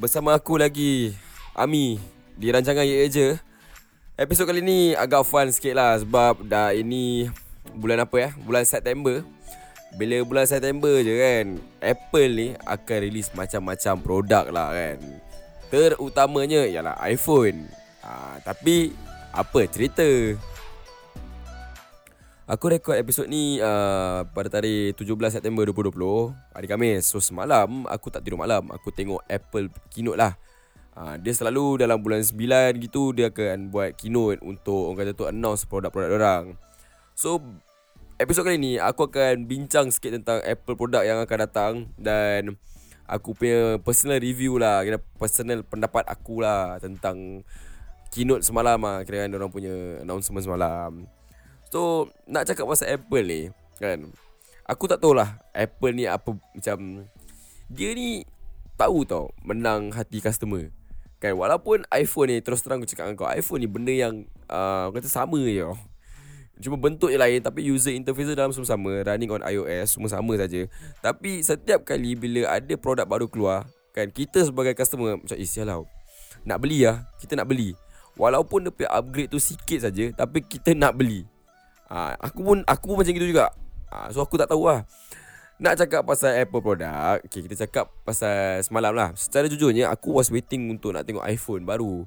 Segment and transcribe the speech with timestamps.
[0.00, 1.12] bersama aku lagi
[1.52, 2.00] Ami
[2.40, 3.36] di rancangan Ye Je.
[4.16, 7.28] Episod kali ni agak fun sikit lah sebab dah ini
[7.76, 8.30] bulan apa ya?
[8.40, 9.20] Bulan September.
[10.00, 11.46] Bila bulan September je kan,
[11.84, 14.98] Apple ni akan release macam-macam produk lah kan.
[15.68, 17.68] Terutamanya ialah iPhone.
[18.00, 18.96] Ha, tapi
[19.36, 20.08] apa cerita?
[22.50, 28.10] Aku rekod episod ni uh, pada tarikh 17 September 2020 Hari Khamis So semalam aku
[28.10, 28.66] tak tidur malam.
[28.74, 30.34] Aku tengok Apple keynote lah.
[30.98, 35.30] Uh, Dia selalu dalam bulan 9 gitu Dia akan buat keynote untuk orang kata tu
[35.30, 36.44] announce produk-produk orang.
[37.14, 37.38] So
[38.18, 41.72] episod kali ni aku akan bincang sikit tentang Apple produk yang akan datang
[42.02, 42.58] Dan
[43.06, 44.82] aku punya personal review lah
[45.22, 47.46] personal pendapat aku lah tentang
[48.10, 51.06] keynote semalam lah Kira kan orang punya announcement semalam
[51.70, 53.40] So nak cakap pasal Apple ni
[53.78, 54.10] kan?
[54.66, 57.06] Aku tak tahulah Apple ni apa macam
[57.70, 58.26] Dia ni
[58.74, 60.70] tahu tau menang hati customer.
[61.22, 61.38] Kan?
[61.38, 65.06] Walaupun iPhone ni terus terang aku cakap dengan kau iPhone ni benda yang uh, kata
[65.06, 65.62] sama je
[66.60, 70.36] Cuma bentuk je lain Tapi user interface dalam semua sama Running on iOS Semua sama
[70.36, 70.68] saja.
[71.00, 73.64] Tapi setiap kali Bila ada produk baru keluar
[73.96, 75.88] Kan kita sebagai customer Macam eh sialau
[76.44, 77.72] Nak beli lah Kita nak beli.
[78.18, 81.24] Walaupun dia upgrade tu sikit saja Tapi kita nak beli
[81.90, 83.50] ha, Aku pun aku pun macam gitu juga.
[83.90, 84.86] Ha, So aku tak tahu lah
[85.58, 89.10] Nak cakap pasal Apple produk okay, Kita cakap pasal semalam lah.
[89.18, 92.06] Secara jujurnya Aku was waiting untuk nak tengok iPhone baru.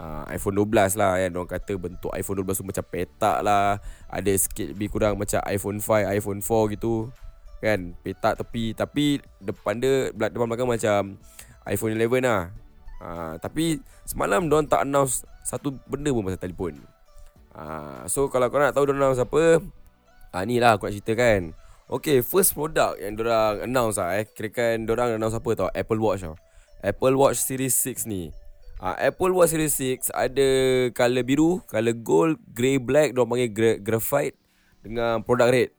[0.00, 3.78] Ha, iPhone 12 lah kan Orang kata bentuk iPhone 12 tu macam petak lah.
[4.10, 6.94] Ada sikit lebih kurang macam iPhone 5, iPhone 4 gitu
[7.62, 7.94] Kan?
[8.02, 11.20] Petak tepi Tapi depan dia Depan belakang macam
[11.68, 12.50] iPhone 11 lah.
[13.00, 16.80] Ha, Tapi semalam Diorang tak announce Satu benda pun pasal telefon
[17.50, 19.58] Ha, so kalau kau nak tahu diorang siapa
[20.30, 21.50] ha, Ni lah aku nak ceritakan.
[21.90, 25.68] Okay first product yang diorang announce lah eh Kirakan diorang announce apa tau?
[25.74, 26.38] Apple Watch tau.
[26.80, 28.30] Apple Watch Series 6 ni.
[28.78, 30.48] Ha, Apple Watch Series 6 ada
[30.94, 34.38] color biru Color gold, grey black Diorang panggil gra- graphite
[34.80, 35.70] Dengan product red.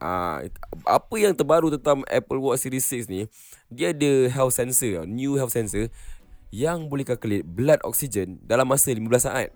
[0.00, 0.40] Ha,
[0.88, 3.28] Apa yang terbaru tentang Apple Watch Series 6 ni
[3.68, 5.92] Dia ada health sensor New health sensor
[6.48, 9.52] Yang boleh calculate blood oxygen Dalam masa 15 saat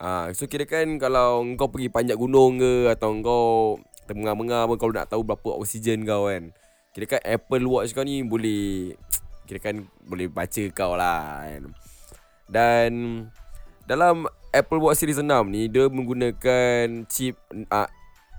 [0.00, 3.76] Ah, so kira kan kalau kau pergi panjat gunung ke atau kau
[4.08, 6.56] tengah-tengah pun kalau nak tahu berapa oksigen kau kan.
[6.96, 8.96] Kira kan Apple Watch kau ni boleh
[9.44, 11.76] kira kan boleh baca kau lah kan.
[12.48, 12.90] Dan
[13.84, 14.24] dalam
[14.56, 17.36] Apple Watch Series 6 ni dia menggunakan chip
[17.68, 17.88] uh,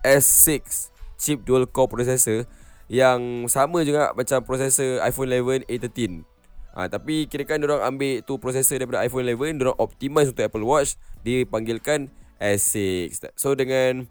[0.01, 0.89] S6
[1.21, 2.49] chip dual core processor
[2.89, 6.25] yang sama juga macam processor iPhone 11 A13.
[6.71, 10.63] Ha, tapi kira kan orang ambil tu processor daripada iPhone 11 Diorang optimize untuk Apple
[10.63, 10.95] Watch.
[11.19, 12.07] Dipanggilkan
[12.39, 14.07] S6 So dengan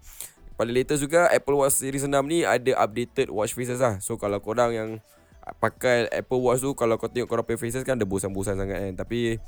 [0.61, 3.97] Paling latest juga Apple Watch Series 6 ni Ada updated watch faces lah.
[3.97, 4.89] So kalau korang yang
[5.57, 8.93] Pakai Apple Watch tu Kalau kau tengok korang punya faces kan Ada bosan-bosan sangat kan.
[8.93, 9.41] Tapi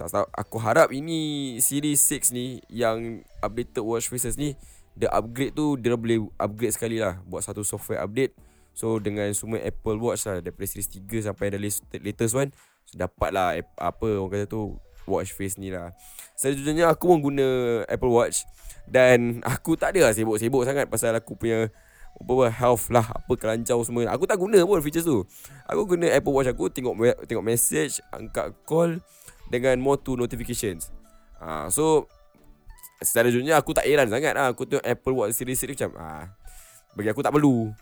[0.00, 4.56] Tak tahu Aku harap ini Series 6 ni Yang updated watch faces ni
[4.96, 7.20] The upgrade tu Dia boleh upgrade sekali lah.
[7.28, 8.32] Buat satu software update
[8.72, 11.58] So dengan semua Apple Watch lah Daripada series 3 sampai ada
[12.00, 12.50] latest one
[12.92, 15.90] Dapat lah apa orang kata tu Watch face ni lah.
[16.38, 17.46] Sejujurnya aku pun guna
[17.90, 18.46] Apple Watch
[18.86, 21.68] Dan aku tak ada lah sibuk-sibuk sangat Pasal aku punya
[22.12, 24.06] apa health lah Apa kelancau semua.
[24.14, 25.26] Aku tak guna pun features tu.
[25.66, 26.94] Aku guna Apple Watch aku Tengok
[27.26, 29.02] tengok message Angkat call
[29.50, 30.94] Dengan more to notifications.
[31.42, 32.06] Ha, So
[33.02, 34.54] Secara jujurnya aku tak heran sangat lah.
[34.54, 36.30] Aku tengok Apple Watch series series macam ha,
[36.94, 37.74] Bagi aku tak perlu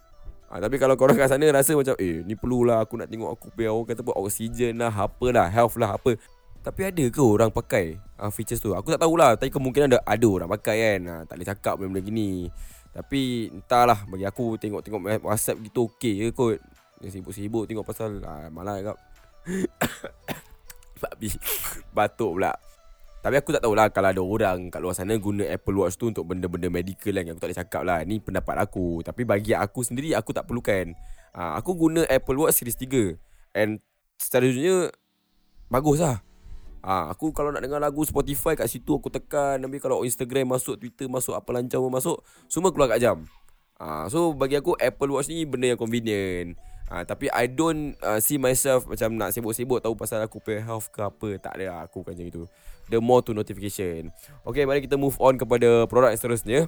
[0.51, 3.55] Ha, tapi kalau korang kat sana rasa macam Eh ni perlulah aku nak tengok aku
[3.55, 6.19] punya Orang kata apa Oksigen lah Apa lah Health lah apa.
[6.61, 8.75] Tapi ada ke orang pakai uh, Features tu?
[8.75, 9.39] Aku tak tahulah.
[9.39, 11.01] Tapi kemungkinan ada Ada orang pakai kan.
[11.07, 12.31] Ha, Tak boleh cakap benda-benda gini.
[12.91, 16.59] Tapi Entahlah Bagi aku tengok-tengok WhatsApp gitu okey ke kot.
[17.01, 18.99] Sibuk-sibuk tengok pasal ha, Malah kap
[21.01, 21.33] Babi
[21.97, 22.53] Batuk pula
[23.21, 26.25] tapi aku tak tahulah kalau ada orang kat luar sana guna Apple Watch tu untuk
[26.25, 28.01] benda-benda medical yang aku tak boleh cakap lah.
[28.09, 29.05] Ni pendapat aku.
[29.05, 30.97] Tapi bagi aku sendiri, aku tak perlukan.
[31.37, 33.21] Ha, aku guna Apple Watch Series 3.
[33.53, 33.85] And
[34.17, 34.89] secara jujurnya,
[35.69, 36.25] bagus lah.
[36.81, 39.61] Ha, aku kalau nak dengar lagu Spotify kat situ aku tekan.
[39.61, 42.25] Tapi kalau Instagram masuk, Twitter masuk, apa lancar pun masuk.
[42.49, 43.29] Semua keluar kat jam.
[43.77, 46.57] Ha, so bagi aku Apple Watch ni benda yang convenient.
[46.89, 50.89] Ha, tapi I don't uh, see myself macam nak sibuk-sibuk tahu pasal aku pay health
[50.89, 51.37] ke apa.
[51.37, 52.43] Tak ada lah aku kan macam itu
[52.91, 54.11] the more to notification.
[54.43, 56.61] Okay, mari kita move on kepada produk yang seterusnya.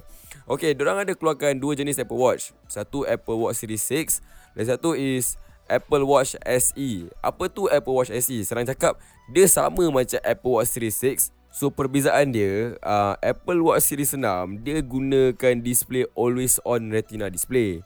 [0.47, 2.55] Okay, orang ada keluarkan dua jenis Apple Watch.
[2.71, 4.23] Satu Apple Watch Series 6
[4.55, 5.35] dan satu is
[5.67, 6.89] Apple Watch SE.
[7.19, 8.37] Apa tu Apple Watch SE?
[8.47, 8.97] Serang cakap,
[9.29, 11.35] dia sama macam Apple Watch Series 6.
[11.53, 17.85] So perbezaan dia, uh, Apple Watch Series 6 dia gunakan display always on retina display.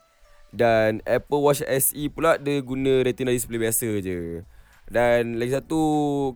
[0.55, 4.47] Dan Apple Watch SE pula dia guna retina display biasa je.
[4.87, 5.79] Dan lagi satu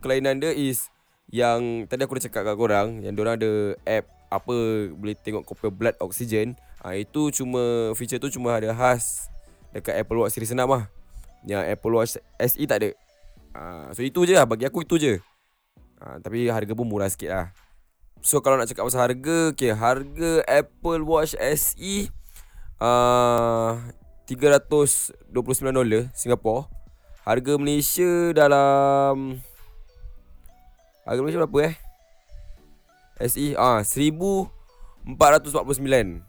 [0.04, 0.92] kelainan dia is
[1.32, 4.56] yang tadi aku dah cakap kat korang yang diorang ada app apa
[4.96, 9.32] boleh tengok kopi blood oxygen ha, itu cuma feature tu cuma ada khas
[9.72, 10.86] dekat Apple Watch series 6 lah.
[11.48, 12.90] Yang Apple Watch SE tak ada.
[13.56, 15.14] Ha, so itu je lah bagi aku itu je.
[16.04, 17.48] Ha, tapi harga pun murah sikit lah.
[18.22, 21.96] So kalau nak cakap pasal harga okay, harga Apple Watch SE
[22.78, 23.80] uh,
[24.30, 25.34] 329
[25.72, 26.70] dolar Singapore.
[27.22, 29.38] Harga Malaysia dalam
[31.02, 31.76] Harga Malaysia berapa eh?
[33.26, 36.22] SE ah 1449.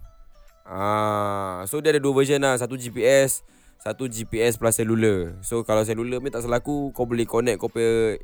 [0.65, 3.45] Ah so dia ada dua version lah, satu GPS,
[3.81, 5.37] satu GPS plus cellular.
[5.45, 8.17] So kalau cellular ni tak salah aku kau boleh connect kau punya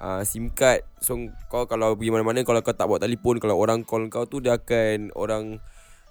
[0.00, 0.84] uh, SIM card.
[1.00, 1.16] So
[1.48, 4.60] kau kalau pergi mana-mana kalau kau tak bawa telefon, kalau orang call kau tu dia
[4.60, 5.56] akan orang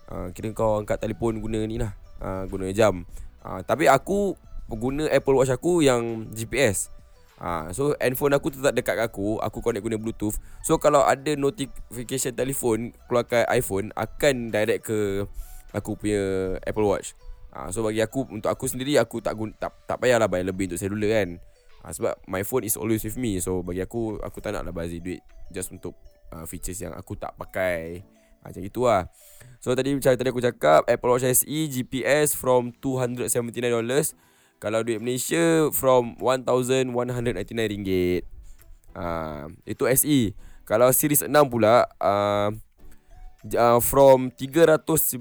[0.09, 1.93] uh, kira kau angkat telefon guna ni lah.
[2.23, 3.05] Uh, guna jam.
[3.45, 4.33] Uh, tapi aku
[4.73, 6.89] guna Apple Watch aku yang GPS.
[7.41, 10.37] Ha, so handphone aku tetap dekat aku Aku connect guna bluetooth.
[10.61, 15.25] So kalau ada notification telefon Keluarkan iPhone Akan direct ke
[15.73, 17.17] Aku punya Apple Watch.
[17.57, 20.69] Ha, So bagi aku Untuk aku sendiri Aku tak guna, tak, tak payahlah bayar lebih
[20.69, 21.29] untuk cellular kan.
[21.81, 23.41] Ha, Sebab my phone is always with me.
[23.41, 25.97] So bagi aku Aku tak nak lah bazir duit Just untuk
[26.29, 28.05] uh, features yang aku tak pakai.
[28.45, 29.09] Ha, Macam itu lah
[29.57, 33.25] So tadi macam tadi aku cakap Apple Watch SE GPS from $279
[34.63, 38.23] kalau duit Malaysia from RM1,199
[38.95, 40.31] uh, Itu SE
[40.63, 42.47] Kalau series 6 pula uh,
[43.59, 45.19] uh, From $399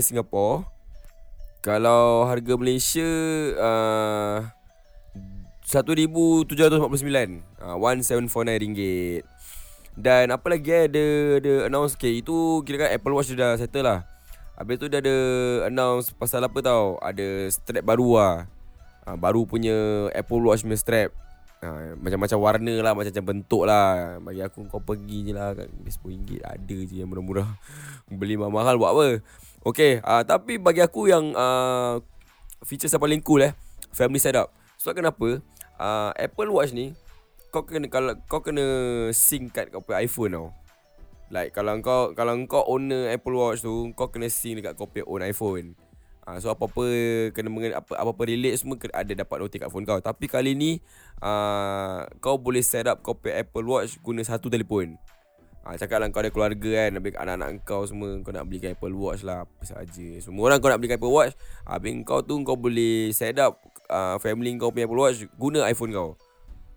[0.00, 0.64] Singapore.
[1.60, 3.04] Kalau harga Malaysia
[3.60, 4.48] uh,
[5.68, 9.20] RM1,749 uh, RM1,749
[10.00, 11.04] Dan apa lagi eh Ada,
[11.44, 14.08] ada announce Okay itu kira kan Apple Watch dah settle lah.
[14.56, 15.16] Habis tu dia ada
[15.68, 16.96] announce pasal apa tau?
[17.04, 18.61] Ada strap baru lah
[19.06, 21.10] uh, Baru punya Apple Watch punya strap.
[21.62, 24.18] Uh, Macam-macam warna lah Macam-macam bentuk lah.
[24.18, 27.48] Bagi aku kau pergi je lah RM10 ada je yang murah-murah.
[28.10, 29.06] Beli mahal-mahal buat apa?
[29.62, 32.02] Okay uh, Tapi bagi aku yang uh,
[32.62, 33.52] Features yang paling cool eh
[33.92, 34.50] Family setup.
[34.80, 35.42] Sebab kenapa?
[35.76, 36.96] Uh, Apple Watch ni
[37.52, 38.64] kau kena kalau kau kena
[39.12, 40.48] sync kat kau punya iPhone tau.
[41.28, 45.04] Like kalau kau kalau kau owner Apple Watch tu, kau kena sync dekat kau punya
[45.04, 45.76] own iPhone.
[46.22, 46.86] Uh, so apa-apa
[47.34, 49.98] kena mengen, apa apa-apa relate semua ada dapat notif kat phone kau.
[49.98, 50.78] Tapi kali ni
[51.18, 54.94] uh, kau boleh set up kau pay Apple Watch guna satu telefon.
[55.66, 58.94] Ah uh, cakaplah kau ada keluarga kan, habis anak-anak kau semua kau nak belikan Apple
[58.94, 60.08] Watch lah apa saja.
[60.22, 61.34] Semua orang kau nak belikan Apple Watch,
[61.66, 63.58] habis kau tu kau boleh set up
[63.90, 66.14] uh, family kau punya Apple Watch guna iPhone kau.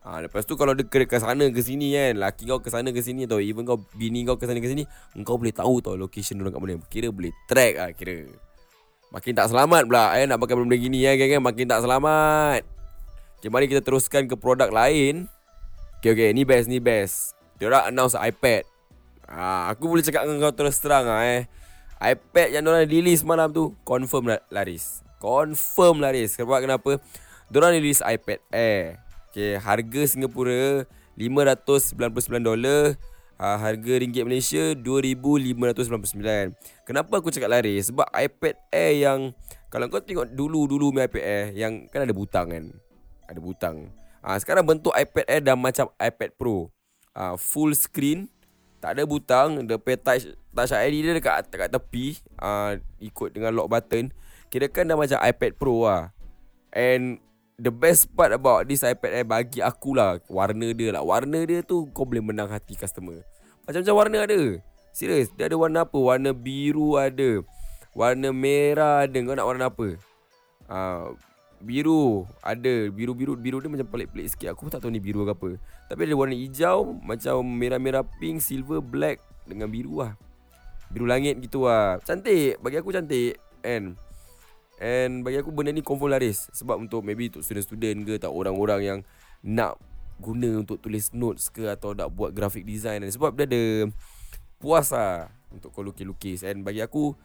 [0.06, 2.94] Ha, lepas tu kalau dia ke, ke sana ke sini kan Laki kau ke sana
[2.94, 4.86] ke sini tau Even kau bini kau ke sana ke sini
[5.26, 8.30] Kau boleh tahu tau location dia kat mana Kira boleh track lah kira
[9.16, 12.68] Makin tak selamat pula eh nak pakai benda gini ya geng makin tak selamat.
[13.40, 15.32] Okay, mari kita teruskan ke produk lain.
[16.04, 17.32] Okay, okay, ni best, ni best.
[17.56, 18.68] Dia orang announce iPad.
[19.24, 21.48] Ah, aku boleh cakap dengan kau terus terang ah eh.
[22.04, 25.00] iPad yang diorang release malam tu confirm laris.
[25.24, 26.36] Confirm laris.
[26.36, 27.00] Sebab kenapa?
[27.48, 29.00] Diorang release iPad Air.
[29.32, 30.84] Okay, harga Singapura
[31.16, 33.00] 599 dolar
[33.40, 36.56] uh, harga ringgit Malaysia 2599.
[36.88, 37.80] Kenapa aku cakap lari?
[37.80, 39.20] Sebab iPad Air yang
[39.72, 42.66] kalau kau tengok dulu-dulu mi iPad Air yang kan ada butang kan.
[43.28, 43.92] Ada butang.
[44.24, 46.72] Ah uh, sekarang bentuk iPad Air dah macam iPad Pro.
[47.15, 48.32] Ah uh, full screen,
[48.80, 53.51] tak ada butang, the touch touch ID dia dekat dekat tepi, ah uh, ikut dengan
[53.54, 54.12] lock button.
[54.50, 56.15] Kira kan dah macam iPad Pro lah.
[56.75, 57.24] And
[57.56, 61.04] the best part about this iPad Air bagi aku lah warna dia lah.
[61.04, 63.24] Warna dia tu kau boleh menang hati customer.
[63.66, 64.42] Macam-macam warna ada.
[64.96, 65.98] Serius, dia ada warna apa?
[66.00, 67.44] Warna biru ada.
[67.96, 69.18] Warna merah ada.
[69.20, 69.88] Kau nak warna apa?
[70.68, 71.16] Uh,
[71.60, 72.92] biru ada.
[72.92, 74.56] Biru-biru biru dia macam pelik-pelik sikit.
[74.56, 75.50] Aku tak tahu ni biru ke apa.
[75.92, 80.14] Tapi ada warna hijau, macam merah-merah pink, silver, black dengan biru lah.
[80.92, 82.00] Biru langit gitu lah.
[82.04, 82.62] Cantik.
[82.62, 83.42] Bagi aku cantik.
[83.66, 83.98] And
[84.75, 86.51] And bagi aku benda ni confirm laris.
[86.51, 89.00] Sebab untuk maybe untuk student-student ke Tak orang-orang yang
[89.46, 89.79] nak
[90.20, 93.63] guna untuk tulis notes ke Atau nak buat graphic design dan Sebab dia ada
[94.60, 96.44] puas lah Untuk kau lukis-lukis.
[96.44, 97.15] And bagi aku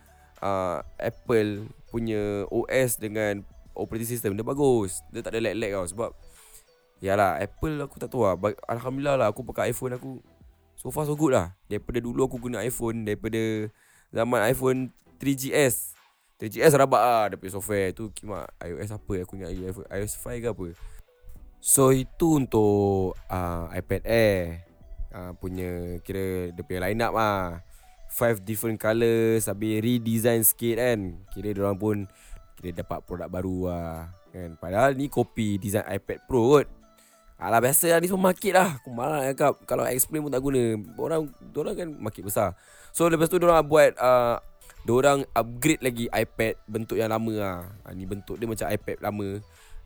[0.42, 3.42] uh, Apple punya OS dengan
[3.74, 5.02] operating system dia bagus.
[5.10, 5.86] Dia tak ada lag-lag tau.
[5.90, 6.10] Sebab
[7.00, 8.36] Yalah Apple aku tak tahu lah.
[8.68, 10.20] Alhamdulillah lah aku pakai iPhone aku.
[10.76, 11.56] So far so good lah.
[11.64, 13.08] Daripada dulu aku guna iPhone.
[13.08, 13.72] Daripada
[14.12, 15.96] zaman iPhone 3GS
[16.40, 17.92] 3GS rabak lah Dia punya software.
[17.92, 19.12] Tu Kima iOS apa?
[19.28, 20.66] Aku ingat iOS 5 ke apa?
[21.60, 24.64] So itu untuk uh, iPad Air.
[25.12, 27.60] Uh, Punya Kira Dia punya line up lah
[28.10, 31.20] Five different colours Habis redesign sikit kan.
[31.36, 31.96] Kira orang pun
[32.56, 34.56] Kira dapat produk baru lah kan?
[34.56, 36.66] Padahal ni kopi design iPad Pro kot.
[37.40, 38.76] Alah biasa lah ni semua market lah.
[38.78, 39.64] Aku malah cakap.
[39.64, 40.76] Kalau explain pun tak guna.
[41.00, 42.52] Orang Diorang kan market besar.
[42.92, 44.38] So lepas tu diorang buat uh,
[44.84, 49.28] Diorang upgrade lagi iPad Bentuk yang lama lah uh, Ni bentuk dia macam iPad lama.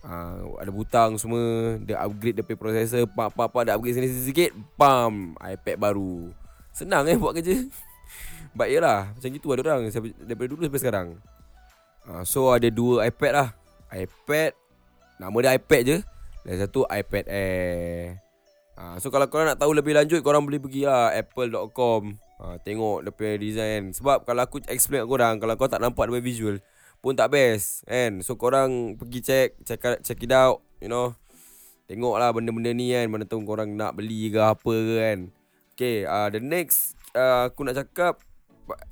[0.05, 3.35] Uh, Ada butang semua Dia upgrade dia punya processor pak
[3.67, 6.31] Dia upgrade sini sikit Pam iPad baru.
[6.71, 7.59] Senang eh buat kerja.
[8.59, 9.83] But yelah Macam gitu lah diorang
[10.23, 11.09] Daripada dulu sampai sekarang.
[12.07, 13.49] Uh, So ada dua iPad lah.
[13.91, 14.55] iPad
[15.19, 15.99] Nama dia iPad je
[16.45, 18.21] dan satu iPad Air.
[18.77, 22.13] Ha, So kalau korang nak tahu lebih lanjut Korang boleh pergi lah Apple.com
[22.45, 23.97] ha, Tengok dia punya design.
[23.97, 26.57] Sebab kalau aku explain kat korang Kalau kau tak nampak dia visual
[27.01, 28.21] Pun tak best kan?
[28.21, 31.17] So korang pergi check Check, check it out You know.
[31.89, 33.09] Tengok lah benda-benda ni kan?
[33.09, 35.19] Mana tahu korang nak beli ke apa ke kan?
[35.77, 38.21] Okay uh, The next uh, Aku nak cakap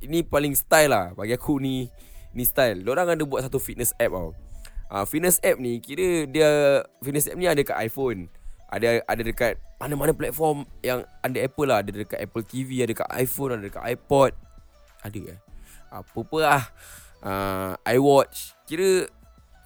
[0.01, 1.13] Ini paling style lah.
[1.13, 1.93] Bagi aku ni
[2.33, 2.81] Ni style.
[2.81, 4.33] Diorang ada buat satu fitness app tau.
[4.93, 8.29] Uh, Fitness app ni kira dia Fitness app ni ada kat iPhone.
[8.73, 11.85] Ada ada dekat mana-mana platform yang ada Apple lah.
[11.85, 14.33] Ada dekat Apple TV, ada dekat iPhone, ada dekat iPod.
[15.05, 15.41] Ada eh.
[15.93, 16.63] Apa-apa lah.
[17.21, 18.57] Uh, iWatch.
[18.65, 19.13] Kira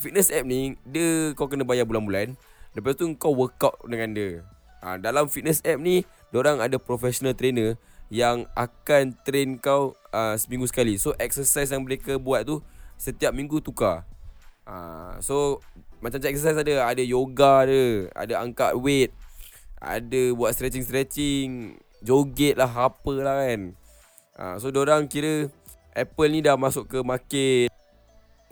[0.03, 2.35] fitness app ni dia kau kena bayar bulan-bulan.
[2.75, 4.43] Lepas tu kau workout dengan dia.
[4.83, 6.03] Uh, dalam fitness app ni,
[6.35, 7.79] orang ada professional trainer
[8.11, 10.99] yang akan train kau uh, seminggu sekali.
[10.99, 12.59] So exercise yang mereka buat tu
[12.99, 14.03] setiap minggu tukar.
[14.67, 15.63] Ha, so
[16.01, 19.11] macam exercise ada ada yoga ada, ada angkat weight,
[19.81, 23.61] ada buat stretching-stretching, joget lah apa lah kan.
[24.37, 25.49] Ha, so orang kira
[25.97, 27.73] Apple ni dah masuk ke market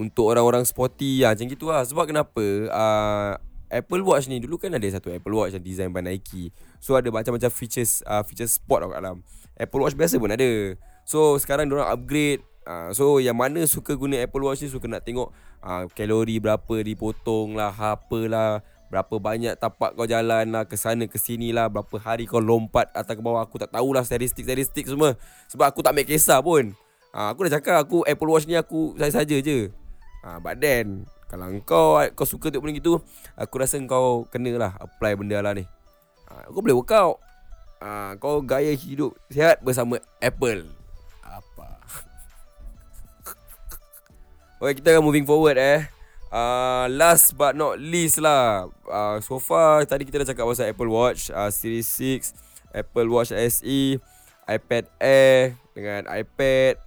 [0.01, 1.85] untuk orang-orang sporty lah macam gitu lah.
[1.85, 2.47] Sebab kenapa?
[2.73, 3.33] Uh,
[3.69, 6.55] Apple Watch ni dulu kan ada satu Apple Watch yang design by Nike.
[6.79, 9.21] So ada macam-macam features uh, features sport kat dalam.
[9.59, 10.79] Apple Watch biasa pun ada.
[11.05, 15.05] So sekarang orang upgrade uh, So yang mana suka guna Apple Watch ni Suka nak
[15.05, 15.31] tengok
[15.63, 21.17] uh, Kalori berapa dipotong lah Apalah Berapa banyak tapak kau jalan lah Ke sana ke
[21.17, 25.17] sini lah Berapa hari kau lompat Atas ke bawah Aku tak tahulah statistik-statistik semua.
[25.51, 26.73] Sebab aku tak make kisah pun.
[27.15, 29.71] Uh, Aku dah cakap Aku Apple Watch ni aku Saja-saja je.
[30.25, 33.01] Uh, But then Kalau kau Kau suka tengok benda gitu
[33.35, 35.65] Aku rasa kau Kena lah Apply benda lah ni.
[36.29, 37.19] Uh, Kau boleh workout.
[37.83, 40.84] Uh, Kau gaya hidup Sihat bersama Apple
[44.65, 45.85] Okay, kita akan moving forward eh.
[46.33, 48.65] Uh, last but not least lah.
[48.89, 52.33] Uh, so far, tadi kita dah cakap pasal Apple Watch uh, Series 6,
[52.73, 54.01] Apple Watch SE,
[54.49, 56.81] iPad Air dengan iPad.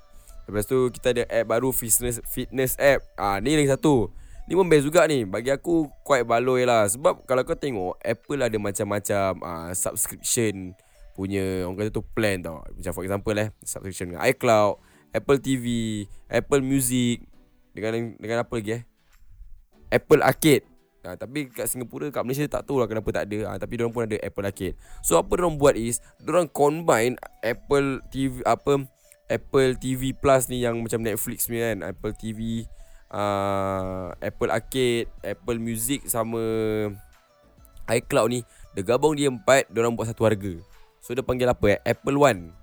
[0.50, 3.05] Lepas tu kita ada app baru fitness fitness app.
[3.13, 4.10] Ah uh, ni lagi satu.
[4.50, 5.29] Ni pun best juga ni.
[5.29, 6.89] Bagi aku quite baloi lah.
[6.89, 10.74] Sebab kalau kau tengok Apple ada macam-macam uh, subscription
[11.13, 12.65] punya orang kata tu plan tau.
[12.74, 14.81] Macam for example eh subscription dengan iCloud,
[15.13, 15.65] Apple TV,
[16.25, 17.37] Apple Music,
[17.77, 18.84] dengan dengan apa lagi eh?
[19.93, 20.65] Apple Arcade.
[21.05, 23.53] Ha, tapi kat Singapura, kat Malaysia tak tahu lah kenapa tak ada.
[23.53, 24.75] Ha, tapi orang pun ada Apple Arcade.
[25.05, 27.15] So apa orang buat is, orang combine
[27.46, 28.84] Apple TV apa
[29.29, 32.65] Apple TV Plus ni yang macam Netflix ni kan, Apple TV,
[33.12, 36.41] uh, Apple Arcade, Apple Music sama
[37.88, 38.39] iCloud ni,
[38.75, 40.60] dia gabung dia empat, dia orang buat satu harga.
[41.00, 41.79] So dia panggil apa eh?
[41.88, 42.56] Apple One.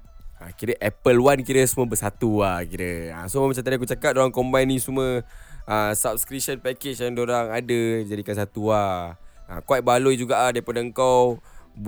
[0.45, 3.17] Ha, kira Apple One kira semua bersatu lah kira.
[3.17, 5.25] Ha, so macam tadi aku cakap, orang combine ni semua
[5.65, 9.17] uh, subscription package yang orang ada jadikan satu lah.
[9.49, 11.41] Ha, quite baloi juga lah daripada kau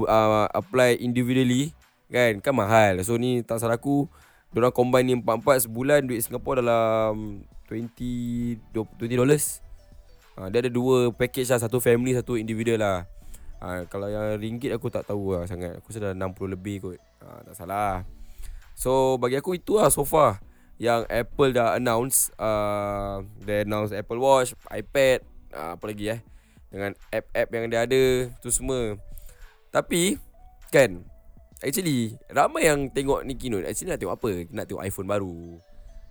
[0.08, 1.76] uh, apply individually
[2.08, 2.96] kan kan mahal.
[3.04, 4.08] So ni tak salah aku,
[4.56, 9.60] orang combine ni empat-empat sebulan duit Singapore dalam 20 20 dollars.
[10.40, 13.04] Ha, dia ada dua package lah, satu family, satu individual lah.
[13.60, 15.76] Ha, kalau yang ringgit aku tak tahu lah sangat.
[15.84, 16.96] Aku sudah 60 lebih kot.
[17.20, 18.15] Ha, tak salah.
[18.76, 20.44] So bagi aku itu lah so far.
[20.76, 25.24] Yang Apple dah announce uh, They announce Apple Watch, iPad
[25.56, 26.20] uh, Apa lagi eh
[26.68, 29.00] Dengan app-app yang dia ada Tu semua.
[29.72, 30.20] Tapi
[30.68, 31.08] Kan
[31.64, 33.64] Actually Ramai yang tengok ni keynote.
[33.64, 34.30] Actually nak tengok apa?
[34.52, 35.36] Nak tengok iPhone baru.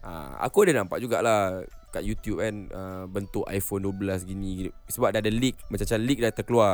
[0.02, 1.62] Uh, Aku ada nampak jugalah
[1.94, 4.74] Kat YouTube kan uh, Bentuk iPhone 12 gini.
[4.90, 6.74] Sebab dah ada leak Macam-macam leak dah terkeluar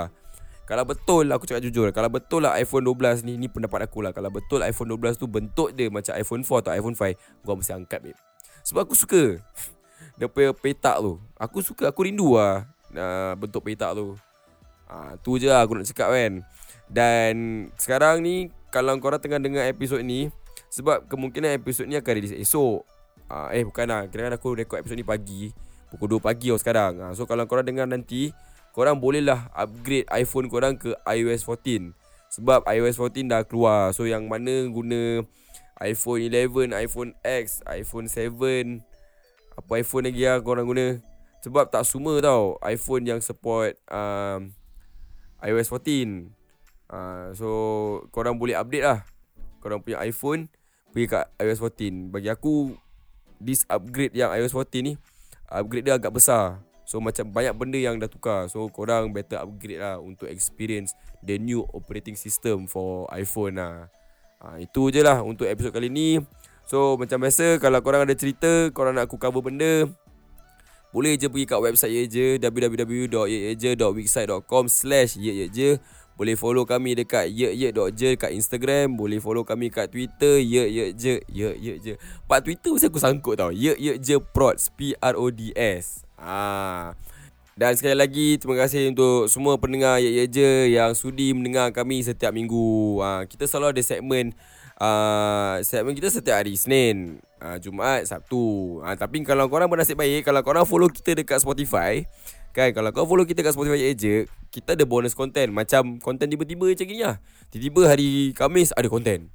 [0.72, 4.16] kalau betul aku cakap jujur Kalau betul lah iPhone 12 ni Ni pendapat aku lah.
[4.16, 7.76] Kalau betul iPhone 12 tu bentuk dia Macam iPhone 4 atau iPhone 5 Gua mesti
[7.76, 8.20] angkat babe.
[8.64, 9.36] Sebab aku suka
[10.18, 11.20] Dia punya petak tu.
[11.36, 14.16] Aku suka Aku rindu lah uh, Bentuk petak tu.
[14.88, 16.40] Uh, Tu je lah aku nak cakap kan.
[16.88, 20.32] Dan Sekarang ni Kalau korang tengah dengar episod ni
[20.72, 22.88] Sebab kemungkinan episod ni akan release esok.
[23.28, 24.08] Uh, Eh bukan lah.
[24.08, 25.52] Kira-kira aku rekod episod ni pagi.
[25.92, 26.94] Pukul 2 pagi tau sekarang.
[26.96, 28.32] Uh, So kalau korang dengar nanti
[28.72, 31.92] korang bolehlah upgrade iPhone korang ke iOS 14
[32.32, 33.92] sebab iOS 14 dah keluar.
[33.92, 35.28] So yang mana guna
[35.84, 38.80] iPhone 11 iPhone X iPhone 7
[39.52, 41.04] apa iPhone lagi lah korang guna.
[41.42, 44.54] Sebab tak semua tau iPhone yang support um,
[45.42, 46.30] iOS 14
[46.94, 47.50] uh, So
[48.14, 49.04] korang boleh update lah.
[49.58, 50.50] Korang punya iPhone
[50.90, 52.74] Pergi kat iOS 14 Bagi aku
[53.38, 54.94] This upgrade yang iOS 14 ni
[55.50, 56.62] Upgrade dia agak besar
[56.92, 58.52] So macam banyak benda yang dah tukar.
[58.52, 60.92] So korang better upgrade lah Untuk experience
[61.24, 63.88] The new operating system For iPhone lah.
[64.44, 66.20] Uh, Itu je lah Untuk episod kali ni.
[66.68, 69.88] So macam biasa Kalau korang ada cerita Korang nak aku cover benda
[70.92, 75.80] boleh je pergi kat website ye je www.yeje.wixsite.com slash ye je.
[76.20, 81.94] Boleh follow kami dekat ye.je kat Instagram Boleh follow kami kat Twitter Ye.je Ye.je
[82.28, 83.50] Part Twitter mesti aku sangkut tau.
[83.50, 86.94] Ye.je Prods P-R-O-D-S ah.
[87.52, 92.98] Dan sekali lagi Terima kasih untuk semua pendengar Ye.je Yang sudi mendengar kami setiap minggu.
[93.04, 93.28] Ah.
[93.28, 94.32] Kita selalu ada segmen
[94.80, 98.80] uh, Segmen kita setiap hari Senin uh, Jumaat, Sabtu.
[98.82, 102.08] Uh, Tapi kalau korang bernasib baik Kalau korang follow kita dekat Spotify
[102.52, 105.52] Kan kalau kau follow kita kat Spotify je Kita ada bonus content.
[105.52, 107.16] Macam content tiba-tiba macam ni lah.
[107.48, 109.28] Tiba-tiba hari Kamis ada content.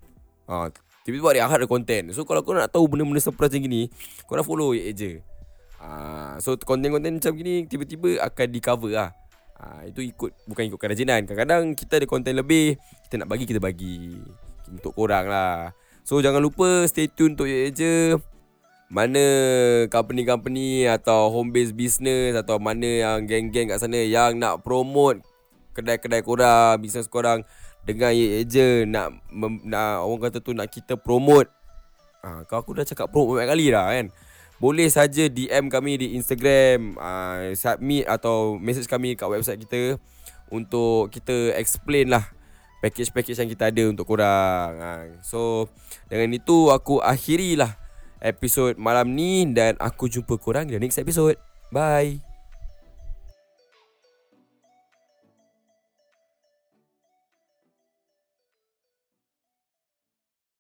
[0.48, 0.68] Ha,
[1.04, 2.12] Tiba-tiba hari Ahad ada content.
[2.12, 3.88] So kalau kau nak tahu benda-benda surprise macam ni
[4.28, 5.24] Kau nak follow je
[5.80, 9.11] ha, So content-content macam ni Tiba-tiba akan di cover lah.
[9.56, 11.25] Ha, Itu ikut Bukan ikut kerajinan.
[11.25, 12.76] Kadang-kadang kita ada content lebih
[13.09, 14.16] Kita nak bagi kita bagi.
[14.66, 15.71] Untuk korang lah.
[16.06, 18.14] So jangan lupa stay tune untuk je.
[18.87, 19.23] Mana
[19.90, 25.18] company-company atau home base business atau mana yang geng-geng kat sana yang nak promote
[25.76, 27.45] kedai-kedai korang, bisnes korang
[27.85, 31.52] dengan ye je nak, mem, nak orang kata tu nak kita promote.
[32.25, 34.06] Ha, kau aku dah cakap promote banyak kali dah kan.
[34.56, 40.00] Boleh saja DM kami di Instagram, uh, submit atau message kami kat website kita
[40.48, 42.25] untuk kita explain lah
[42.80, 44.72] package-package yang kita ada untuk korang.
[44.78, 44.90] Ha,
[45.25, 45.68] so
[46.06, 47.75] dengan itu aku akhirilah
[48.22, 51.36] episod malam ni dan aku jumpa korang di next episode.
[51.75, 52.35] Bye.